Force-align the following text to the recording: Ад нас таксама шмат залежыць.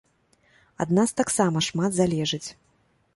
Ад 0.85 0.93
нас 0.99 1.13
таксама 1.21 1.63
шмат 1.67 1.91
залежыць. 1.99 2.43